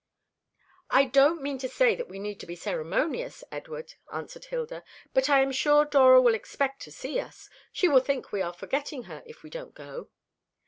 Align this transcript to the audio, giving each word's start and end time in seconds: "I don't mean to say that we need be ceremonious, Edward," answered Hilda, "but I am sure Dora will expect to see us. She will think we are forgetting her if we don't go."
"I 0.89 1.03
don't 1.05 1.43
mean 1.43 1.59
to 1.59 1.69
say 1.69 1.93
that 1.93 2.09
we 2.09 2.17
need 2.17 2.43
be 2.47 2.55
ceremonious, 2.55 3.43
Edward," 3.51 3.93
answered 4.11 4.45
Hilda, 4.45 4.83
"but 5.13 5.29
I 5.29 5.41
am 5.41 5.51
sure 5.51 5.85
Dora 5.85 6.19
will 6.19 6.33
expect 6.33 6.81
to 6.81 6.91
see 6.91 7.19
us. 7.19 7.51
She 7.71 7.87
will 7.87 7.99
think 7.99 8.31
we 8.31 8.41
are 8.41 8.51
forgetting 8.51 9.03
her 9.03 9.21
if 9.27 9.43
we 9.43 9.51
don't 9.51 9.75
go." 9.75 10.09